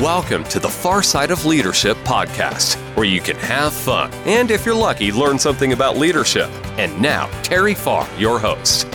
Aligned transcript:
Welcome 0.00 0.44
to 0.44 0.60
the 0.60 0.68
Far 0.68 1.02
Side 1.02 1.30
of 1.30 1.46
Leadership 1.46 1.96
podcast, 2.04 2.74
where 2.94 3.06
you 3.06 3.18
can 3.18 3.36
have 3.36 3.72
fun 3.72 4.12
and, 4.26 4.50
if 4.50 4.66
you're 4.66 4.74
lucky, 4.74 5.10
learn 5.10 5.38
something 5.38 5.72
about 5.72 5.96
leadership. 5.96 6.50
And 6.78 7.00
now, 7.00 7.28
Terry 7.40 7.72
Farr, 7.72 8.06
your 8.18 8.38
host. 8.38 8.86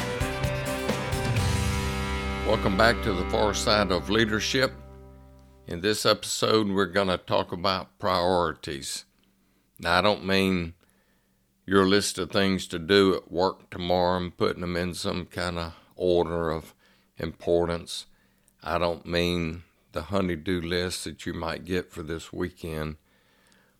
Welcome 2.45 2.77
back 2.77 3.01
to 3.01 3.13
the 3.13 3.27
Far 3.31 3.55
Side 3.55 3.91
of 3.91 4.11
Leadership. 4.11 4.73
In 5.65 5.81
this 5.81 6.06
episode, 6.06 6.67
we're 6.67 6.85
going 6.85 7.08
to 7.08 7.18
talk 7.18 7.52
about 7.52 7.97
priorities. 7.97 9.06
Now, 9.79 9.97
I 9.97 10.02
don't 10.02 10.24
mean 10.24 10.76
your 11.65 11.88
list 11.88 12.20
of 12.20 12.29
things 12.29 12.68
to 12.68 12.78
do 12.78 13.15
at 13.15 13.31
work 13.31 13.72
tomorrow 13.72 14.18
and 14.18 14.38
putting 14.38 14.62
them 14.62 14.78
in 14.78 14.94
some 14.94 15.26
kind 15.26 15.58
of 15.58 15.74
order 15.96 16.52
of 16.52 16.76
importance. 17.18 18.05
I 18.62 18.77
don't 18.77 19.08
mean 19.08 19.63
the 19.91 20.03
honeydew 20.03 20.62
list 20.62 21.03
that 21.03 21.26
you 21.26 21.34
might 21.34 21.66
get 21.66 21.91
for 21.91 22.04
this 22.04 22.31
weekend. 22.31 22.95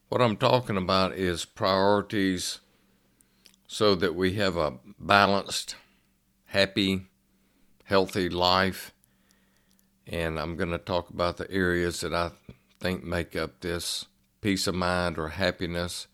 What 0.10 0.22
I'm 0.22 0.38
talking 0.38 0.78
about 0.78 1.14
is 1.14 1.46
priorities 1.46 2.60
so 3.68 3.96
that 3.96 4.16
we 4.16 4.34
have 4.34 4.58
a 4.58 4.74
balanced, 5.00 5.76
happy, 6.48 7.08
healthy 7.86 8.30
life. 8.30 8.94
And 10.06 10.38
I'm 10.38 10.58
going 10.58 10.72
to 10.72 10.78
talk 10.78 11.10
about 11.10 11.38
the 11.38 11.50
areas 11.50 12.02
that 12.02 12.14
I 12.14 12.32
think 12.82 13.04
make 13.04 13.36
up 13.36 13.62
this 13.62 14.06
peace 14.42 14.68
of 14.68 14.76
mind 14.76 15.18
or 15.18 15.30
happiness. 15.30 16.08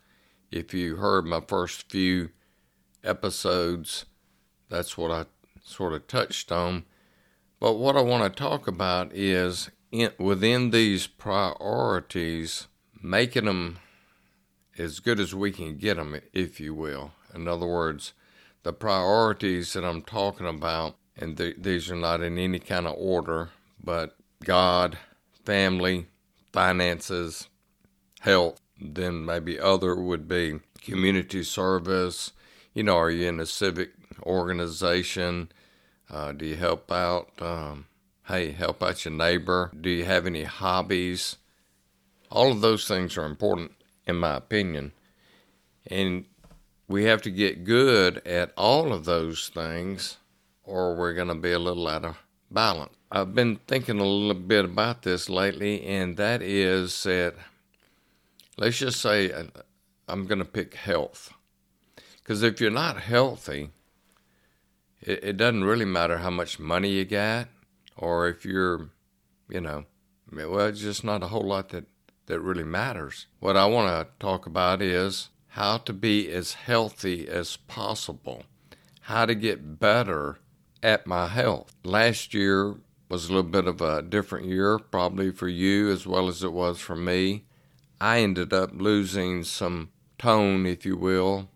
If 0.52 0.72
you 0.72 0.96
heard 0.96 1.26
my 1.26 1.40
first 1.40 1.90
few 1.90 2.30
episodes, 3.02 4.04
that's 4.68 4.96
what 4.96 5.10
I 5.10 5.24
sort 5.64 5.94
of 5.94 6.06
touched 6.06 6.52
on. 6.52 6.84
But 7.58 7.74
what 7.74 7.96
I 7.96 8.02
want 8.02 8.22
to 8.22 8.42
talk 8.42 8.68
about 8.68 9.12
is 9.12 9.70
in, 9.90 10.12
within 10.18 10.70
these 10.70 11.06
priorities, 11.06 12.68
making 13.02 13.44
them 13.46 13.78
as 14.78 15.00
good 15.00 15.18
as 15.18 15.34
we 15.34 15.50
can 15.50 15.76
get 15.76 15.96
them, 15.96 16.20
if 16.32 16.60
you 16.60 16.74
will. 16.74 17.12
In 17.34 17.48
other 17.48 17.66
words, 17.66 18.12
the 18.62 18.72
priorities 18.72 19.72
that 19.72 19.84
I'm 19.84 20.02
talking 20.02 20.46
about, 20.46 20.96
and 21.16 21.36
th- 21.36 21.56
these 21.58 21.90
are 21.90 21.96
not 21.96 22.22
in 22.22 22.38
any 22.38 22.58
kind 22.58 22.86
of 22.86 22.94
order, 22.96 23.50
but 23.82 24.16
God, 24.44 24.98
family, 25.44 26.06
finances, 26.52 27.48
health, 28.20 28.60
then 28.80 29.24
maybe 29.24 29.58
other 29.58 29.96
would 29.96 30.28
be 30.28 30.60
community 30.80 31.42
service. 31.42 32.32
You 32.72 32.84
know, 32.84 32.96
are 32.96 33.10
you 33.10 33.28
in 33.28 33.40
a 33.40 33.46
civic 33.46 33.90
organization? 34.22 35.50
Uh, 36.10 36.32
do 36.32 36.46
you 36.46 36.56
help 36.56 36.90
out? 36.92 37.30
Um, 37.40 37.86
hey, 38.28 38.52
help 38.52 38.82
out 38.82 39.06
your 39.06 39.14
neighbor? 39.14 39.70
Do 39.80 39.88
you 39.88 40.04
have 40.04 40.26
any 40.26 40.44
hobbies? 40.44 41.36
All 42.30 42.52
of 42.52 42.60
those 42.60 42.86
things 42.86 43.16
are 43.16 43.24
important, 43.24 43.72
in 44.06 44.16
my 44.16 44.36
opinion. 44.36 44.92
And 45.86 46.26
we 46.86 47.04
have 47.04 47.22
to 47.22 47.30
get 47.30 47.64
good 47.64 48.18
at 48.26 48.52
all 48.54 48.92
of 48.92 49.06
those 49.06 49.48
things, 49.48 50.18
or 50.62 50.94
we're 50.94 51.14
going 51.14 51.28
to 51.28 51.34
be 51.34 51.52
a 51.52 51.58
little 51.58 51.88
out 51.88 52.04
of 52.04 52.18
balance. 52.50 52.92
I've 53.10 53.34
been 53.34 53.60
thinking 53.66 53.98
a 53.98 54.04
little 54.04 54.42
bit 54.42 54.66
about 54.66 55.02
this 55.02 55.30
lately, 55.30 55.82
and 55.86 56.18
that 56.18 56.42
is 56.42 57.02
that 57.04 57.34
let's 58.58 58.78
just 58.78 59.00
say 59.00 59.32
uh, 59.32 59.44
I'm 60.06 60.26
going 60.26 60.40
to 60.40 60.44
pick 60.44 60.74
health. 60.74 61.32
Because 62.18 62.42
if 62.42 62.60
you're 62.60 62.70
not 62.70 63.00
healthy, 63.00 63.70
it, 65.00 65.24
it 65.24 65.36
doesn't 65.38 65.64
really 65.64 65.86
matter 65.86 66.18
how 66.18 66.28
much 66.28 66.58
money 66.58 66.90
you 66.90 67.06
got 67.06 67.48
or 67.98 68.28
if 68.28 68.44
you're, 68.44 68.90
you 69.50 69.60
know, 69.60 69.84
well, 70.32 70.60
it's 70.60 70.80
just 70.80 71.04
not 71.04 71.22
a 71.22 71.28
whole 71.28 71.42
lot 71.42 71.70
that, 71.70 71.86
that 72.26 72.40
really 72.40 72.64
matters. 72.64 73.26
What 73.40 73.56
I 73.56 73.66
want 73.66 73.88
to 73.88 74.24
talk 74.24 74.46
about 74.46 74.80
is 74.80 75.30
how 75.48 75.78
to 75.78 75.92
be 75.92 76.30
as 76.30 76.54
healthy 76.54 77.28
as 77.28 77.56
possible, 77.56 78.44
how 79.02 79.26
to 79.26 79.34
get 79.34 79.80
better 79.80 80.38
at 80.82 81.06
my 81.06 81.26
health. 81.26 81.74
Last 81.82 82.32
year 82.32 82.76
was 83.08 83.24
a 83.28 83.32
little 83.32 83.50
bit 83.50 83.66
of 83.66 83.80
a 83.80 84.02
different 84.02 84.46
year, 84.46 84.78
probably 84.78 85.30
for 85.30 85.48
you 85.48 85.90
as 85.90 86.06
well 86.06 86.28
as 86.28 86.44
it 86.44 86.52
was 86.52 86.78
for 86.78 86.94
me. 86.94 87.44
I 88.00 88.20
ended 88.20 88.52
up 88.52 88.70
losing 88.74 89.42
some 89.42 89.90
tone, 90.18 90.66
if 90.66 90.86
you 90.86 90.96
will. 90.96 91.48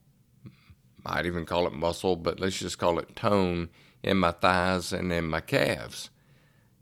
Might 1.04 1.26
even 1.26 1.47
call 1.47 1.66
it 1.66 1.72
muscle, 1.72 2.16
but 2.16 2.41
let's 2.41 2.59
just 2.59 2.78
call 2.78 2.98
it 2.98 3.14
tone 3.14 3.69
in 4.03 4.16
my 4.16 4.32
thighs 4.32 4.92
and 4.92 5.12
in 5.12 5.28
my 5.28 5.41
calves 5.41 6.10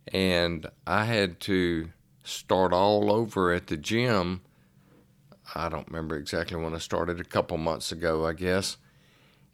and 0.09 0.67
I 0.87 1.05
had 1.05 1.41
to 1.41 1.91
start 2.25 2.73
all 2.73 3.13
over 3.13 3.53
at 3.53 3.69
the 3.69 3.77
gym. 3.77 4.43
I 5.55 5.69
don't 5.69 5.89
remember 5.89 6.17
exactly 6.17 6.57
when 6.57 6.75
I 6.75 6.79
started, 6.79 7.21
a 7.21 7.25
couple 7.25 7.59
months 7.59 7.91
ago, 7.93 8.27
I 8.27 8.33
guess. 8.33 8.77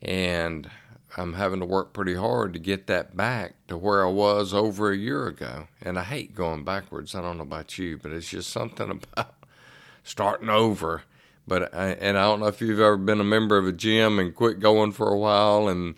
And 0.02 0.70
I'm 1.16 1.34
having 1.34 1.60
to 1.60 1.66
work 1.66 1.92
pretty 1.92 2.14
hard 2.14 2.52
to 2.52 2.58
get 2.58 2.86
that 2.88 3.16
back 3.16 3.54
to 3.68 3.78
where 3.78 4.06
I 4.06 4.10
was 4.10 4.52
over 4.52 4.90
a 4.90 4.96
year 4.96 5.26
ago. 5.26 5.68
And 5.80 5.98
I 5.98 6.04
hate 6.04 6.34
going 6.34 6.64
backwards. 6.64 7.14
I 7.14 7.22
don't 7.22 7.38
know 7.38 7.44
about 7.44 7.78
you, 7.78 7.96
but 7.96 8.12
it's 8.12 8.28
just 8.28 8.50
something 8.50 8.90
about 9.14 9.34
starting 10.04 10.50
over. 10.50 11.02
But 11.48 11.74
I, 11.74 11.90
and 11.90 12.18
I 12.18 12.24
don't 12.24 12.40
know 12.40 12.46
if 12.46 12.60
you've 12.60 12.80
ever 12.80 12.96
been 12.96 13.20
a 13.20 13.24
member 13.24 13.56
of 13.56 13.66
a 13.66 13.72
gym 13.72 14.18
and 14.18 14.34
quit 14.34 14.60
going 14.60 14.92
for 14.92 15.08
a 15.08 15.18
while 15.18 15.68
and 15.68 15.94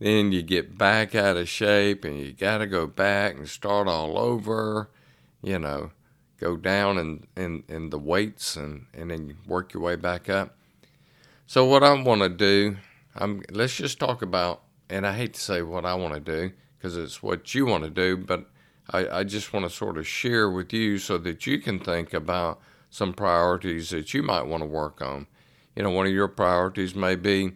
then 0.00 0.32
you 0.32 0.42
get 0.42 0.76
back 0.76 1.14
out 1.14 1.36
of 1.36 1.48
shape 1.48 2.04
and 2.04 2.18
you 2.18 2.32
got 2.32 2.58
to 2.58 2.66
go 2.66 2.86
back 2.86 3.36
and 3.36 3.48
start 3.48 3.86
all 3.86 4.18
over, 4.18 4.88
you 5.42 5.58
know, 5.58 5.90
go 6.38 6.56
down 6.56 6.98
in, 6.98 7.26
in, 7.36 7.62
in 7.68 7.90
the 7.90 7.98
weights 7.98 8.56
and, 8.56 8.86
and 8.94 9.10
then 9.10 9.36
work 9.46 9.74
your 9.74 9.82
way 9.82 9.96
back 9.96 10.28
up. 10.28 10.56
So, 11.46 11.64
what 11.66 11.82
I 11.82 11.92
want 12.00 12.22
to 12.22 12.28
do, 12.28 12.78
I'm, 13.14 13.42
let's 13.50 13.76
just 13.76 14.00
talk 14.00 14.22
about, 14.22 14.62
and 14.88 15.06
I 15.06 15.12
hate 15.14 15.34
to 15.34 15.40
say 15.40 15.62
what 15.62 15.84
I 15.84 15.94
want 15.94 16.14
to 16.14 16.20
do 16.20 16.52
because 16.78 16.96
it's 16.96 17.22
what 17.22 17.54
you 17.54 17.66
want 17.66 17.84
to 17.84 17.90
do, 17.90 18.16
but 18.16 18.46
I, 18.90 19.18
I 19.18 19.24
just 19.24 19.52
want 19.52 19.68
to 19.68 19.70
sort 19.70 19.98
of 19.98 20.06
share 20.06 20.50
with 20.50 20.72
you 20.72 20.98
so 20.98 21.18
that 21.18 21.46
you 21.46 21.58
can 21.58 21.78
think 21.78 22.14
about 22.14 22.60
some 22.88 23.12
priorities 23.12 23.90
that 23.90 24.14
you 24.14 24.22
might 24.22 24.42
want 24.42 24.62
to 24.62 24.66
work 24.66 25.02
on. 25.02 25.26
You 25.76 25.82
know, 25.82 25.90
one 25.90 26.06
of 26.06 26.12
your 26.12 26.28
priorities 26.28 26.94
may 26.94 27.16
be, 27.16 27.52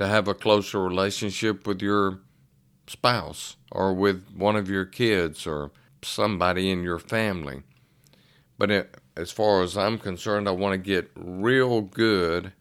to 0.00 0.06
have 0.06 0.26
a 0.26 0.34
closer 0.34 0.82
relationship 0.82 1.66
with 1.66 1.82
your 1.82 2.20
spouse 2.86 3.56
or 3.70 3.92
with 3.92 4.26
one 4.34 4.56
of 4.56 4.66
your 4.66 4.86
kids 4.86 5.46
or 5.46 5.72
somebody 6.00 6.70
in 6.70 6.82
your 6.82 6.98
family. 6.98 7.62
But 8.56 8.70
it, 8.70 8.94
as 9.14 9.30
far 9.30 9.62
as 9.62 9.76
I'm 9.76 9.98
concerned, 9.98 10.48
I 10.48 10.52
want 10.52 10.72
to 10.72 10.78
get 10.78 11.10
real 11.14 11.82
good 11.82 12.54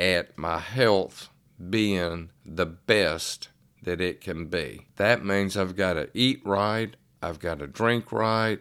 at 0.00 0.36
my 0.36 0.58
health 0.58 1.28
being 1.70 2.30
the 2.44 2.66
best 2.66 3.48
that 3.80 4.00
it 4.00 4.20
can 4.20 4.46
be. 4.46 4.88
That 4.96 5.24
means 5.24 5.56
I've 5.56 5.76
got 5.76 5.92
to 5.92 6.10
eat 6.12 6.42
right, 6.44 6.96
I've 7.22 7.38
got 7.38 7.60
to 7.60 7.68
drink 7.68 8.10
right, 8.10 8.58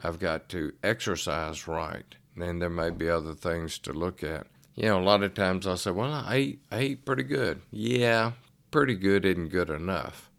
I've 0.00 0.20
got 0.20 0.48
to 0.50 0.72
exercise 0.84 1.66
right. 1.66 2.14
And 2.36 2.62
there 2.62 2.70
may 2.70 2.90
be 2.90 3.08
other 3.08 3.34
things 3.34 3.80
to 3.80 3.92
look 3.92 4.22
at 4.22 4.46
you 4.74 4.84
know, 4.84 4.98
a 4.98 5.02
lot 5.02 5.22
of 5.22 5.34
times 5.34 5.66
I'll 5.66 5.76
say, 5.76 5.90
well, 5.90 6.12
I 6.12 6.36
eat, 6.38 6.62
I 6.70 6.98
pretty 7.04 7.22
good. 7.22 7.62
Yeah, 7.70 8.32
pretty 8.70 8.94
good 8.94 9.24
isn't 9.24 9.48
good 9.48 9.70
enough. 9.70 10.30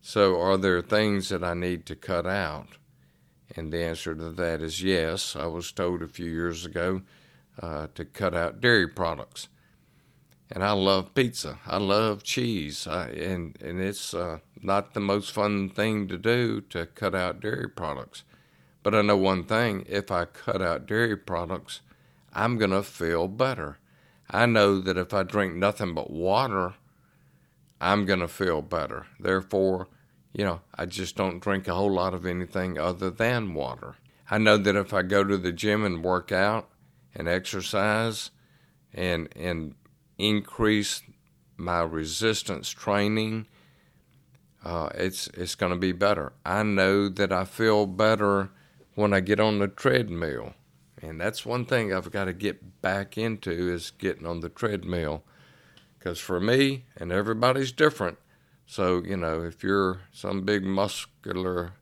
So, 0.00 0.40
are 0.40 0.56
there 0.56 0.82
things 0.82 1.30
that 1.30 1.42
I 1.42 1.54
need 1.54 1.86
to 1.86 1.96
cut 1.96 2.26
out? 2.26 2.68
And 3.56 3.72
the 3.72 3.82
answer 3.82 4.14
to 4.14 4.30
that 4.30 4.60
is 4.60 4.82
yes. 4.82 5.34
I 5.34 5.46
was 5.46 5.72
told 5.72 6.02
a 6.02 6.08
few 6.08 6.30
years 6.30 6.64
ago 6.64 7.02
uh, 7.60 7.88
to 7.94 8.04
cut 8.04 8.34
out 8.34 8.60
dairy 8.60 8.88
products. 8.88 9.48
And 10.50 10.62
I 10.62 10.72
love 10.72 11.14
pizza. 11.14 11.58
I 11.66 11.78
love 11.78 12.22
cheese. 12.22 12.86
I, 12.86 13.08
and, 13.08 13.56
and 13.62 13.80
it's 13.80 14.12
uh, 14.12 14.38
not 14.62 14.94
the 14.94 15.00
most 15.00 15.32
fun 15.32 15.70
thing 15.70 16.06
to 16.08 16.18
do 16.18 16.60
to 16.62 16.86
cut 16.86 17.14
out 17.14 17.40
dairy 17.40 17.68
products. 17.68 18.24
But 18.82 18.94
I 18.94 19.02
know 19.02 19.16
one 19.16 19.44
thing 19.44 19.84
if 19.88 20.10
I 20.10 20.26
cut 20.26 20.60
out 20.60 20.86
dairy 20.86 21.16
products, 21.16 21.80
I'm 22.34 22.58
going 22.58 22.70
to 22.70 22.82
feel 22.82 23.28
better. 23.28 23.78
I 24.30 24.46
know 24.46 24.80
that 24.80 24.96
if 24.96 25.14
I 25.14 25.22
drink 25.22 25.54
nothing 25.54 25.94
but 25.94 26.10
water, 26.10 26.74
I'm 27.80 28.06
going 28.06 28.20
to 28.20 28.28
feel 28.28 28.62
better. 28.62 29.06
Therefore, 29.20 29.88
you 30.32 30.44
know, 30.44 30.60
I 30.74 30.86
just 30.86 31.16
don't 31.16 31.40
drink 31.40 31.68
a 31.68 31.74
whole 31.74 31.92
lot 31.92 32.14
of 32.14 32.26
anything 32.26 32.78
other 32.78 33.10
than 33.10 33.54
water. 33.54 33.96
I 34.30 34.38
know 34.38 34.56
that 34.56 34.74
if 34.74 34.92
I 34.92 35.02
go 35.02 35.22
to 35.22 35.36
the 35.36 35.52
gym 35.52 35.84
and 35.84 36.02
work 36.02 36.32
out 36.32 36.70
and 37.14 37.28
exercise 37.28 38.30
and 38.92 39.28
and 39.36 39.74
increase 40.18 41.02
my 41.56 41.82
resistance 41.82 42.70
training, 42.70 43.46
uh, 44.64 44.88
it's 44.94 45.28
it's 45.34 45.54
going 45.54 45.72
to 45.72 45.78
be 45.78 45.92
better. 45.92 46.32
I 46.44 46.62
know 46.62 47.08
that 47.08 47.32
I 47.32 47.44
feel 47.44 47.86
better 47.86 48.50
when 48.94 49.12
I 49.12 49.20
get 49.20 49.40
on 49.40 49.58
the 49.58 49.68
treadmill. 49.68 50.54
And 51.04 51.20
that's 51.20 51.44
one 51.44 51.66
thing 51.66 51.92
I've 51.92 52.10
got 52.10 52.24
to 52.24 52.32
get 52.32 52.80
back 52.80 53.18
into 53.18 53.50
is 53.50 53.90
getting 53.90 54.26
on 54.26 54.40
the 54.40 54.48
treadmill. 54.48 55.22
Because 55.98 56.18
for 56.18 56.40
me, 56.40 56.84
and 56.96 57.12
everybody's 57.12 57.72
different, 57.72 58.18
so, 58.66 59.02
you 59.04 59.16
know, 59.16 59.42
if 59.42 59.62
you're 59.62 60.00
some 60.12 60.42
big 60.42 60.64
muscular 60.64 61.72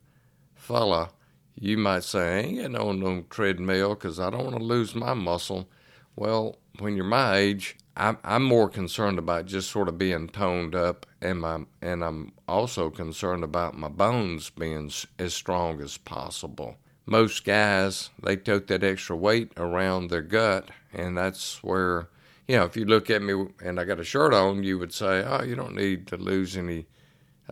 fella, 0.55 1.11
You 1.55 1.77
might 1.77 2.03
say, 2.03 2.19
I 2.19 2.39
ain't 2.41 2.55
getting 2.55 2.75
on 2.75 2.99
no 2.99 3.23
treadmill 3.29 3.95
because 3.95 4.19
I 4.19 4.29
don't 4.29 4.43
want 4.45 4.57
to 4.57 4.63
lose 4.63 4.95
my 4.95 5.13
muscle. 5.13 5.69
Well, 6.15 6.57
when 6.79 6.95
you're 6.95 7.05
my 7.05 7.37
age, 7.37 7.77
I'm, 7.95 8.17
I'm 8.23 8.43
more 8.43 8.69
concerned 8.69 9.19
about 9.19 9.45
just 9.45 9.69
sort 9.69 9.87
of 9.87 9.97
being 9.97 10.29
toned 10.29 10.73
up, 10.73 11.05
and 11.21 11.41
my 11.41 11.65
and 11.81 12.03
I'm 12.03 12.33
also 12.47 12.89
concerned 12.89 13.43
about 13.43 13.77
my 13.77 13.87
bones 13.87 14.49
being 14.49 14.91
as 15.19 15.33
strong 15.33 15.79
as 15.81 15.97
possible. 15.97 16.77
Most 17.05 17.43
guys 17.43 18.09
they 18.21 18.37
tote 18.37 18.67
that 18.67 18.83
extra 18.83 19.15
weight 19.15 19.51
around 19.57 20.09
their 20.09 20.21
gut, 20.21 20.69
and 20.93 21.17
that's 21.17 21.61
where 21.63 22.09
you 22.47 22.55
know 22.55 22.63
if 22.63 22.77
you 22.77 22.85
look 22.85 23.09
at 23.09 23.21
me 23.21 23.47
and 23.63 23.79
I 23.79 23.83
got 23.83 23.99
a 23.99 24.05
shirt 24.05 24.33
on, 24.33 24.63
you 24.63 24.79
would 24.79 24.93
say, 24.93 25.23
"Oh, 25.23 25.43
you 25.43 25.55
don't 25.55 25.75
need 25.75 26.07
to 26.07 26.17
lose 26.17 26.55
any 26.55 26.87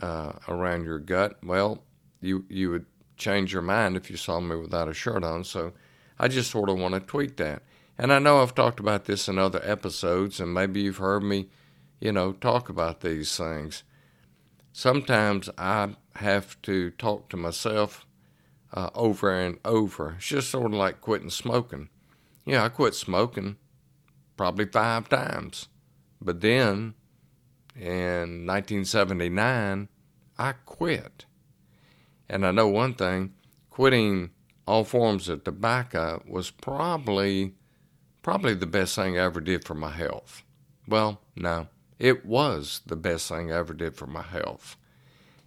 uh, 0.01 0.33
around 0.47 0.85
your 0.85 0.99
gut." 0.99 1.37
Well, 1.43 1.83
you 2.21 2.45
you 2.49 2.71
would 2.71 2.85
change 3.17 3.53
your 3.53 3.61
mind 3.61 3.97
if 3.97 4.09
you 4.09 4.17
saw 4.17 4.39
me 4.39 4.55
without 4.55 4.87
a 4.87 4.93
shirt 4.93 5.23
on. 5.23 5.43
So 5.43 5.73
I 6.17 6.27
just 6.27 6.51
sort 6.51 6.69
of 6.69 6.79
want 6.79 6.93
to 6.93 6.99
tweak 7.01 7.37
that. 7.37 7.63
And 7.97 8.11
I 8.11 8.19
know 8.19 8.41
I've 8.41 8.55
talked 8.55 8.79
about 8.79 9.05
this 9.05 9.27
in 9.27 9.37
other 9.37 9.61
episodes, 9.63 10.39
and 10.39 10.53
maybe 10.53 10.81
you've 10.81 10.97
heard 10.97 11.23
me, 11.23 11.49
you 11.99 12.11
know, 12.11 12.31
talk 12.33 12.69
about 12.69 13.01
these 13.01 13.35
things. 13.37 13.83
Sometimes 14.73 15.49
I 15.57 15.95
have 16.15 16.59
to 16.63 16.91
talk 16.91 17.29
to 17.29 17.37
myself 17.37 18.05
uh, 18.73 18.89
over 18.95 19.31
and 19.31 19.59
over. 19.65 20.15
It's 20.17 20.27
just 20.27 20.49
sort 20.49 20.67
of 20.67 20.73
like 20.73 21.01
quitting 21.01 21.29
smoking. 21.29 21.89
Yeah, 22.45 22.63
I 22.63 22.69
quit 22.69 22.95
smoking 22.95 23.57
probably 24.37 24.65
five 24.65 25.09
times. 25.09 25.67
But 26.21 26.41
then 26.41 26.95
in 27.75 28.45
1979, 28.45 29.89
I 30.37 30.51
quit. 30.65 31.25
And 32.29 32.45
I 32.45 32.51
know 32.51 32.67
one 32.67 32.93
thing 32.93 33.33
quitting 33.69 34.31
all 34.67 34.83
forms 34.83 35.27
of 35.27 35.43
tobacco 35.43 36.23
was 36.27 36.51
probably 36.51 37.55
probably 38.21 38.53
the 38.53 38.67
best 38.67 38.95
thing 38.95 39.17
I 39.17 39.23
ever 39.23 39.41
did 39.41 39.65
for 39.65 39.73
my 39.73 39.89
health. 39.91 40.43
Well, 40.87 41.21
no, 41.35 41.67
it 41.99 42.25
was 42.25 42.81
the 42.85 42.95
best 42.95 43.27
thing 43.27 43.51
I 43.51 43.57
ever 43.57 43.73
did 43.73 43.95
for 43.95 44.07
my 44.07 44.21
health. 44.21 44.77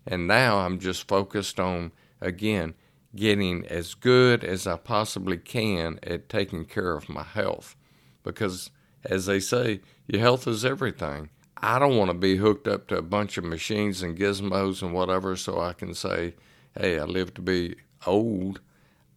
And 0.07 0.27
now 0.27 0.59
I'm 0.59 0.79
just 0.79 1.09
focused 1.09 1.59
on, 1.59 1.93
again, 2.21 2.75
getting 3.15 3.67
as 3.67 3.95
good 3.95 4.45
as 4.45 4.67
I 4.67 4.77
possibly 4.77 5.37
can 5.37 5.99
at 6.03 6.29
taking 6.29 6.65
care 6.65 6.93
of 6.93 7.09
my 7.09 7.23
health. 7.23 7.77
Because, 8.23 8.71
as 9.05 9.27
they 9.27 9.41
say, 9.41 9.81
your 10.07 10.21
health 10.21 10.47
is 10.47 10.65
everything. 10.65 11.31
I 11.57 11.79
don't 11.79 11.97
want 11.97 12.11
to 12.11 12.17
be 12.17 12.37
hooked 12.37 12.69
up 12.69 12.89
to 12.89 12.99
a 12.99 13.03
bunch 13.03 13.39
of 13.39 13.45
machines 13.45 14.03
and 14.03 14.19
gizmos 14.19 14.83
and 14.83 14.93
whatever 14.93 15.37
so 15.37 15.61
I 15.61 15.73
can 15.73 15.95
say, 15.95 16.35
hey, 16.79 16.99
I 16.99 17.05
live 17.05 17.33
to 17.35 17.43
be 17.43 17.77
old. 18.07 18.61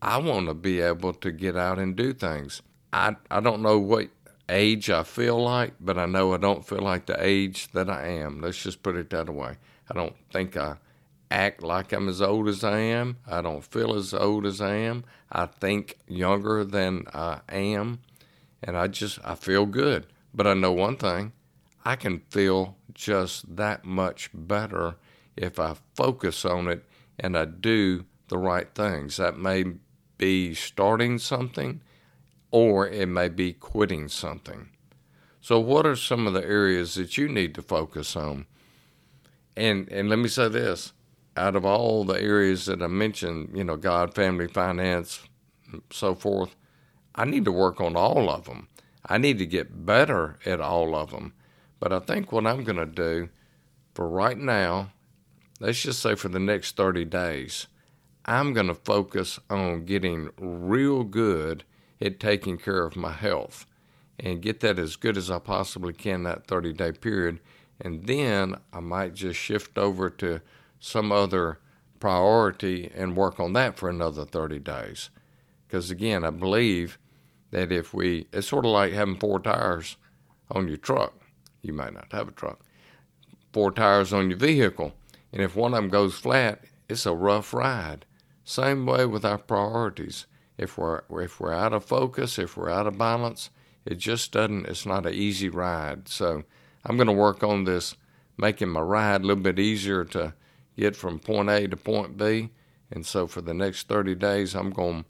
I 0.02 0.18
want 0.18 0.48
to 0.48 0.54
be 0.54 0.80
able 0.80 1.14
to 1.14 1.32
get 1.32 1.58
out 1.58 1.80
and 1.80 1.96
do 1.96 2.14
things. 2.14 2.62
I, 2.94 3.16
I 3.30 3.40
don't 3.40 3.62
know 3.62 3.80
what 3.80 4.10
age 4.50 4.90
I 4.90 5.04
feel 5.04 5.42
like, 5.42 5.74
but 5.80 5.98
I 5.98 6.06
know 6.06 6.34
I 6.34 6.38
don't 6.38 6.66
feel 6.66 6.80
like 6.80 7.08
the 7.08 7.18
age 7.22 7.70
that 7.74 7.90
I 7.90 8.08
am. 8.08 8.42
Let's 8.42 8.62
just 8.62 8.84
put 8.84 8.96
it 8.96 9.10
that 9.10 9.30
way. 9.30 9.58
I 9.90 9.94
don't 9.94 10.16
think 10.32 10.56
I 10.56 10.78
act 11.30 11.62
like 11.62 11.92
I'm 11.92 12.08
as 12.08 12.22
old 12.22 12.48
as 12.48 12.64
I 12.64 12.80
am. 12.80 13.18
I 13.28 13.42
don't 13.42 13.64
feel 13.64 13.96
as 13.96 14.14
old 14.14 14.46
as 14.46 14.62
I 14.62 14.76
am. 14.76 15.04
I 15.32 15.46
think 15.46 15.98
younger 16.08 16.64
than 16.64 17.06
I 17.14 17.42
am. 17.52 18.00
And 18.64 18.78
I 18.78 18.88
just, 18.88 19.20
I 19.24 19.36
feel 19.36 19.66
good. 19.66 20.08
But 20.34 20.48
I 20.48 20.54
know 20.54 20.72
one 20.72 20.98
thing 20.98 21.34
I 21.86 21.96
can 21.96 22.20
feel 22.30 22.78
just 22.94 23.56
that 23.56 23.86
much 23.86 24.30
better 24.34 24.96
if 25.36 25.60
I 25.60 25.76
focus 25.96 26.44
on 26.44 26.68
it 26.68 26.84
and 27.20 27.38
I 27.38 27.46
do 27.46 28.06
the 28.28 28.38
right 28.38 28.68
things. 28.74 29.18
That 29.18 29.38
may 29.38 29.64
be 30.18 30.54
starting 30.54 31.18
something 31.18 31.82
or 32.52 32.88
it 32.88 33.08
may 33.08 33.30
be 33.30 33.54
quitting 33.54 34.08
something. 34.08 34.70
So, 35.42 35.60
what 35.60 35.86
are 35.86 35.96
some 35.96 36.28
of 36.28 36.34
the 36.34 36.44
areas 36.44 36.96
that 36.96 37.18
you 37.18 37.30
need 37.30 37.56
to 37.56 37.62
focus 37.62 38.16
on? 38.16 38.48
And 39.56 39.90
and 39.90 40.10
let 40.10 40.20
me 40.20 40.28
say 40.28 40.50
this: 40.50 40.92
out 41.38 41.56
of 41.56 41.66
all 41.66 42.04
the 42.04 42.20
areas 42.20 42.66
that 42.66 42.82
I 42.82 42.88
mentioned, 42.88 43.52
you 43.54 43.64
know, 43.64 43.78
God, 43.78 44.14
family, 44.14 44.48
finance, 44.48 45.22
so 45.92 46.16
forth, 46.16 46.56
I 47.16 47.26
need 47.26 47.46
to 47.46 47.52
work 47.52 47.80
on 47.80 47.96
all 47.96 48.30
of 48.30 48.46
them. 48.46 48.68
I 49.06 49.18
need 49.18 49.38
to 49.40 49.46
get 49.46 49.86
better 49.86 50.38
at 50.46 50.60
all 50.60 50.96
of 50.96 51.12
them. 51.12 51.34
But 51.80 51.94
I 51.94 52.00
think 52.00 52.32
what 52.32 52.48
I'm 52.48 52.64
going 52.64 52.78
to 52.78 52.86
do 52.86 53.30
for 53.94 54.08
right 54.08 54.38
now, 54.38 54.92
let's 55.60 55.82
just 55.82 56.02
say 56.02 56.16
for 56.16 56.30
the 56.30 56.40
next 56.40 56.76
30 56.76 57.06
days, 57.06 57.68
I'm 58.26 58.54
going 58.54 58.68
to 58.68 58.76
focus 58.76 59.40
on 59.50 59.86
getting 59.86 60.30
real 60.38 61.04
good 61.04 61.64
at 62.02 62.20
taking 62.20 62.58
care 62.58 62.84
of 62.84 62.96
my 62.96 63.12
health 63.12 63.66
and 64.20 64.42
get 64.42 64.60
that 64.62 64.80
as 64.80 64.96
good 64.96 65.18
as 65.18 65.32
I 65.32 65.40
possibly 65.40 65.94
can 65.94 66.24
that 66.24 66.48
30 66.48 66.74
day 66.74 66.92
period. 66.92 67.40
And 67.80 68.06
then 68.06 68.56
I 68.74 68.80
might 68.80 69.14
just 69.14 69.40
shift 69.40 69.78
over 69.78 70.10
to 70.10 70.42
some 70.80 71.12
other 71.12 71.60
priority 72.00 72.92
and 72.94 73.16
work 73.16 73.40
on 73.40 73.54
that 73.54 73.78
for 73.78 73.90
another 73.90 74.26
30 74.26 74.60
days. 74.60 75.10
Because 75.68 75.92
again, 75.92 76.24
I 76.24 76.30
believe 76.30 76.98
that 77.52 77.72
if 77.72 77.94
we, 77.94 78.28
it's 78.32 78.48
sort 78.48 78.66
of 78.66 78.72
like 78.72 78.94
having 78.94 79.18
four 79.18 79.40
tires 79.40 79.98
on 80.52 80.68
your 80.68 80.78
truck. 80.78 81.14
You 81.62 81.74
might 81.74 81.94
not 81.94 82.12
have 82.12 82.30
a 82.30 82.32
truck, 82.32 82.60
four 83.52 83.72
tires 83.72 84.14
on 84.14 84.30
your 84.30 84.40
vehicle. 84.40 84.94
And 85.34 85.42
if 85.42 85.56
one 85.56 85.74
of 85.74 85.78
them 85.78 85.90
goes 85.90 86.16
flat, 86.16 86.64
it's 86.88 87.06
a 87.06 87.14
rough 87.14 87.54
ride. 87.54 88.06
Same 88.44 88.86
way 88.86 89.06
with 89.06 89.26
our 89.26 89.38
priorities 89.38 90.26
if 90.58 90.78
we're 90.78 91.02
if 91.22 91.40
we're 91.40 91.54
out 91.54 91.74
of 91.74 91.86
focus, 91.86 92.40
if 92.40 92.58
we're 92.58 92.70
out 92.70 92.88
of 92.88 92.98
balance, 92.98 93.50
it 93.86 93.98
just 93.98 94.32
doesn't. 94.32 94.68
It's 94.68 94.86
not 94.86 95.06
an 95.06 95.14
easy 95.14 95.50
ride. 95.50 96.08
So 96.08 96.44
I'm 96.86 96.98
going 96.98 97.08
to 97.08 97.14
work 97.14 97.44
on 97.44 97.66
this, 97.66 97.96
making 98.38 98.70
my 98.70 98.82
ride 98.82 99.22
a 99.22 99.26
little 99.26 99.44
bit 99.44 99.60
easier 99.60 100.04
to 100.06 100.34
get 100.78 100.96
from 100.96 101.20
point 101.20 101.50
A 101.50 101.68
to 101.68 101.78
point 101.78 102.18
B. 102.18 102.50
And 102.92 103.06
so 103.06 103.28
for 103.28 103.42
the 103.42 103.54
next 103.54 103.88
30 103.88 104.16
days, 104.16 104.56
I'm 104.56 104.70
going 104.70 105.04
to 105.04 105.10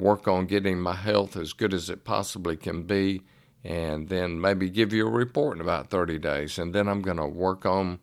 work 0.00 0.28
on 0.28 0.46
getting 0.46 0.80
my 0.80 0.94
health 0.94 1.36
as 1.36 1.52
good 1.52 1.72
as 1.72 1.88
it 1.88 2.04
possibly 2.04 2.56
can 2.56 2.82
be, 2.82 3.22
and 3.64 4.08
then 4.08 4.40
maybe 4.40 4.68
give 4.68 4.92
you 4.92 5.06
a 5.06 5.10
report 5.10 5.56
in 5.56 5.62
about 5.62 5.90
30 5.90 6.18
days. 6.18 6.58
And 6.58 6.74
then 6.74 6.88
I'm 6.88 7.02
going 7.02 7.16
to 7.16 7.26
work 7.26 7.64
on. 7.64 7.98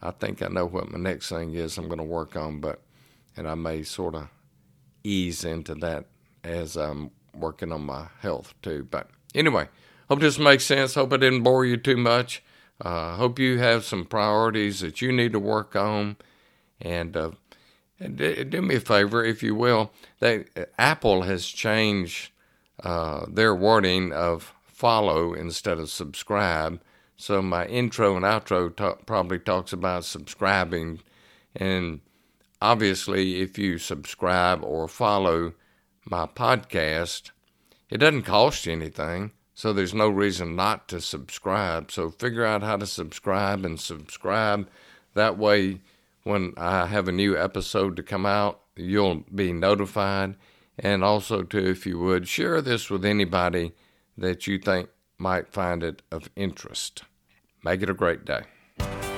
I 0.00 0.10
think 0.10 0.42
I 0.42 0.48
know 0.48 0.66
what 0.66 0.90
my 0.90 0.98
next 0.98 1.28
thing 1.28 1.54
is. 1.54 1.76
I'm 1.78 1.86
going 1.86 1.98
to 1.98 2.04
work 2.04 2.36
on, 2.36 2.60
but 2.60 2.80
and 3.36 3.48
I 3.48 3.54
may 3.54 3.82
sort 3.82 4.14
of 4.14 4.28
ease 5.04 5.44
into 5.44 5.74
that 5.76 6.06
as 6.44 6.76
I'm 6.76 7.10
working 7.34 7.72
on 7.72 7.82
my 7.82 8.08
health 8.20 8.54
too. 8.62 8.86
But 8.90 9.10
anyway, 9.34 9.68
hope 10.08 10.20
this 10.20 10.38
makes 10.38 10.64
sense. 10.64 10.94
Hope 10.94 11.12
I 11.12 11.16
didn't 11.16 11.42
bore 11.42 11.64
you 11.64 11.76
too 11.76 11.96
much. 11.96 12.42
Uh, 12.82 13.14
hope 13.14 13.38
you 13.38 13.58
have 13.58 13.84
some 13.84 14.04
priorities 14.04 14.80
that 14.80 15.00
you 15.00 15.12
need 15.12 15.32
to 15.32 15.38
work 15.38 15.76
on, 15.76 16.16
and, 16.80 17.16
uh, 17.16 17.30
and 18.00 18.16
do 18.16 18.60
me 18.60 18.74
a 18.74 18.80
favor, 18.80 19.24
if 19.24 19.40
you 19.40 19.54
will. 19.54 19.92
They, 20.18 20.46
Apple 20.78 21.22
has 21.22 21.46
changed 21.46 22.32
uh, 22.82 23.26
their 23.28 23.54
wording 23.54 24.12
of 24.12 24.52
follow 24.66 25.32
instead 25.32 25.78
of 25.78 25.90
subscribe. 25.90 26.80
So 27.16 27.40
my 27.40 27.66
intro 27.66 28.16
and 28.16 28.24
outro 28.24 28.74
t- 28.74 29.02
probably 29.06 29.38
talks 29.38 29.72
about 29.72 30.04
subscribing, 30.04 30.98
and 31.54 32.00
obviously, 32.60 33.40
if 33.40 33.58
you 33.58 33.78
subscribe 33.78 34.64
or 34.64 34.88
follow 34.88 35.52
my 36.04 36.26
podcast, 36.26 37.30
it 37.90 37.98
doesn't 37.98 38.22
cost 38.22 38.66
you 38.66 38.72
anything. 38.72 39.30
So 39.62 39.72
there's 39.72 39.94
no 39.94 40.08
reason 40.08 40.56
not 40.56 40.88
to 40.88 41.00
subscribe. 41.00 41.92
So 41.92 42.10
figure 42.10 42.44
out 42.44 42.64
how 42.64 42.78
to 42.78 42.84
subscribe 42.84 43.64
and 43.64 43.78
subscribe. 43.78 44.68
That 45.14 45.38
way, 45.38 45.82
when 46.24 46.54
I 46.56 46.86
have 46.86 47.06
a 47.06 47.12
new 47.12 47.38
episode 47.38 47.94
to 47.94 48.02
come 48.02 48.26
out, 48.26 48.60
you'll 48.74 49.22
be 49.32 49.52
notified. 49.52 50.34
And 50.80 51.04
also, 51.04 51.44
too, 51.44 51.64
if 51.64 51.86
you 51.86 52.00
would, 52.00 52.26
share 52.26 52.60
this 52.60 52.90
with 52.90 53.04
anybody 53.04 53.70
that 54.18 54.48
you 54.48 54.58
think 54.58 54.88
might 55.16 55.52
find 55.52 55.84
it 55.84 56.02
of 56.10 56.28
interest. 56.34 57.04
Make 57.62 57.82
it 57.82 57.88
a 57.88 57.94
great 57.94 58.24
day. 58.24 58.42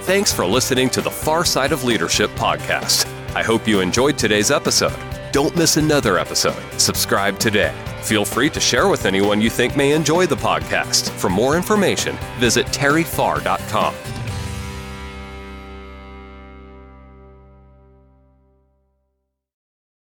Thanks 0.02 0.30
for 0.30 0.44
listening 0.44 0.90
to 0.90 1.00
the 1.00 1.10
Far 1.10 1.46
Side 1.46 1.72
of 1.72 1.84
Leadership 1.84 2.28
podcast. 2.32 3.06
I 3.34 3.42
hope 3.42 3.66
you 3.66 3.80
enjoyed 3.80 4.18
today's 4.18 4.50
episode. 4.50 5.13
Don't 5.34 5.56
miss 5.56 5.78
another 5.78 6.16
episode. 6.16 6.62
Subscribe 6.80 7.40
today. 7.40 7.74
Feel 8.02 8.24
free 8.24 8.48
to 8.50 8.60
share 8.60 8.86
with 8.86 9.04
anyone 9.04 9.40
you 9.40 9.50
think 9.50 9.76
may 9.76 9.90
enjoy 9.90 10.26
the 10.28 10.36
podcast. 10.36 11.10
For 11.10 11.28
more 11.28 11.56
information, 11.56 12.16
visit 12.38 12.66
terryfarr.com. 12.66 14.23